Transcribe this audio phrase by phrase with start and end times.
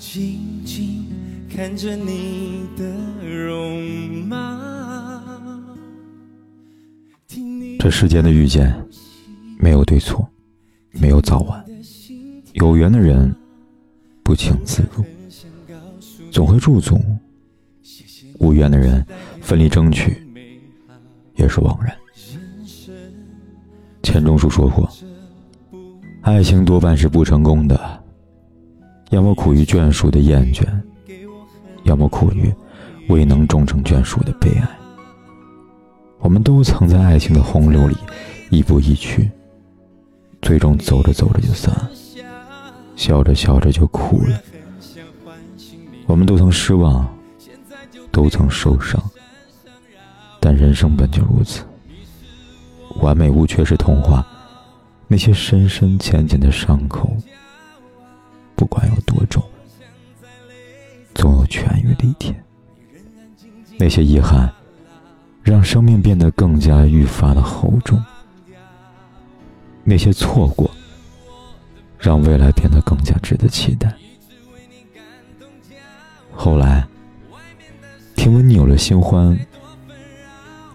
[0.00, 1.04] 静静
[1.54, 2.84] 看着你的
[3.22, 4.58] 容貌。
[7.78, 8.74] 这世间的遇见，
[9.58, 10.26] 没有对错，
[10.92, 11.62] 没有早晚。
[12.54, 13.30] 有缘的人
[14.22, 15.04] 不请自入，
[16.32, 16.96] 总会驻足；
[18.38, 19.06] 无缘的人
[19.42, 20.16] 奋力争取，
[21.36, 21.94] 也是枉然。
[24.02, 24.90] 钱钟书说过
[26.22, 27.99] ：“爱情多半是不成功的。”
[29.10, 30.64] 要么苦于眷属的厌倦，
[31.82, 32.52] 要么苦于
[33.08, 34.68] 未能终成眷属的悲哀。
[36.20, 37.96] 我们都曾在爱情的洪流里
[38.50, 39.28] 亦步亦趋，
[40.42, 41.90] 最终走着走着就散了，
[42.94, 44.40] 笑着笑着就哭了。
[46.06, 47.08] 我们都曾失望，
[48.12, 49.02] 都曾受伤，
[50.38, 51.64] 但人生本就如此，
[53.00, 54.24] 完美无缺是童话，
[55.08, 57.12] 那些深深浅浅的伤口。
[58.60, 59.42] 不管有多重，
[61.14, 62.44] 总有痊愈的一天。
[63.78, 64.52] 那些遗憾，
[65.42, 67.98] 让生命变得更加愈发的厚重；
[69.82, 70.70] 那些错过，
[71.98, 73.90] 让未来变得更加值得期待。
[76.30, 76.86] 后来，
[78.14, 79.38] 听闻你有了新欢，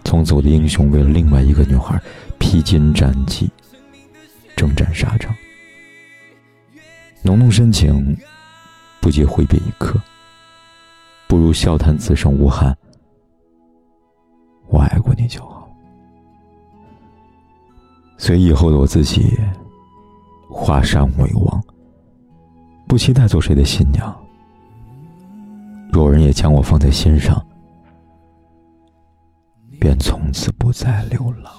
[0.04, 2.02] 从此我的英雄为了另外一个女孩
[2.36, 3.48] 披荆斩棘，
[4.56, 5.32] 征战沙场。
[7.26, 8.16] 浓浓深情，
[9.00, 10.00] 不及挥别一刻，
[11.26, 12.72] 不如笑谈此生无憾。
[14.68, 15.68] 我爱过你就好，
[18.16, 19.36] 随以后的我自己
[20.48, 21.60] 华山为王，
[22.86, 24.16] 不期待做谁的新娘。
[25.90, 27.44] 若人也将我放在心上，
[29.80, 31.52] 便从此不再流浪。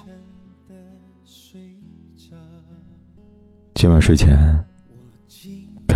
[3.75, 4.66] 今晚睡前。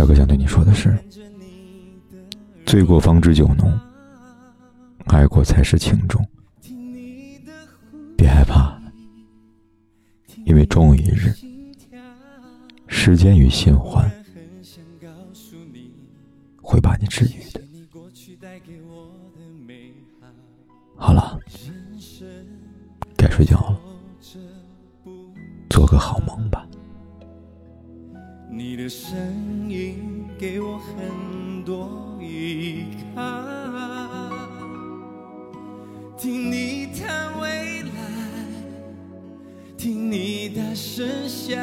[0.02, 0.98] 凯哥想对你说的是：
[2.66, 3.72] 醉过方知酒浓，
[5.06, 6.28] 爱过才是情重。
[8.18, 8.82] 别害怕，
[10.44, 11.32] 因为终有一日，
[12.88, 14.10] 时间与新欢
[16.64, 17.62] 会把你治愈的。
[20.96, 21.40] 好了，
[23.16, 23.80] 该睡觉了，
[25.70, 26.41] 做个好梦。
[28.64, 29.18] 你的声
[29.68, 32.84] 音给我很多依
[33.16, 33.22] 靠，
[36.16, 37.90] 听你谈未来，
[39.76, 41.58] 听你大声笑，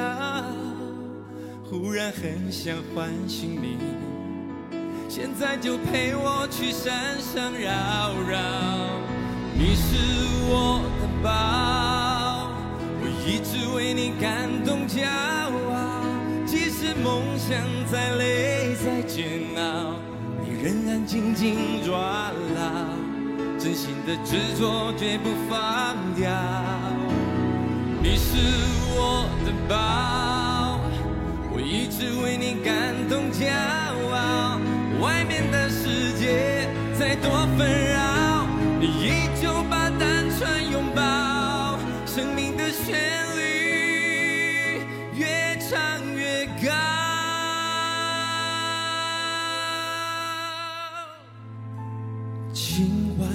[1.71, 3.79] 忽然很想唤醒你，
[5.09, 7.71] 现在就陪我去山上绕
[8.29, 8.41] 绕。
[9.57, 9.95] 你是
[10.51, 12.51] 我的宝，
[13.01, 14.58] 我一直为你感动。
[17.49, 17.57] 想
[17.91, 19.25] 再累再煎
[19.57, 19.95] 熬，
[20.45, 22.61] 你仍然紧紧抓牢，
[23.59, 26.31] 真心的执着绝不放掉。
[28.03, 28.37] 你是
[28.93, 30.79] 我的宝，
[31.51, 32.88] 我一直为你感
[52.61, 53.29] 今晚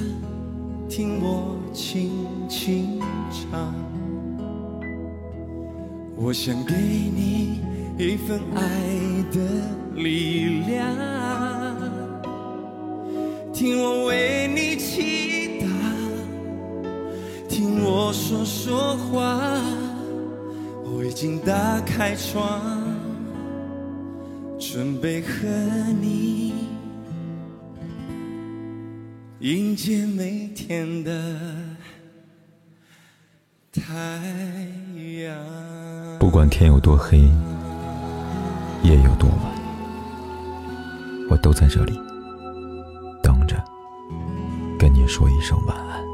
[0.90, 2.12] 听我轻
[2.50, 3.00] 轻
[3.32, 3.74] 唱，
[6.18, 7.62] 我想给你
[7.98, 8.62] 一份爱
[9.32, 9.40] 的
[9.96, 10.94] 力量。
[13.54, 15.68] 听我为你祈祷，
[17.48, 19.40] 听我说说话。
[20.84, 22.62] 我已经打开窗，
[24.60, 25.48] 准备和
[26.02, 26.73] 你。
[29.44, 31.38] 迎接每天的
[33.74, 33.84] 太
[35.22, 36.18] 阳。
[36.18, 37.18] 不管天有多黑，
[38.84, 39.54] 夜有多晚，
[41.30, 41.92] 我都在这里
[43.22, 43.62] 等着，
[44.80, 46.13] 跟你说一声晚安。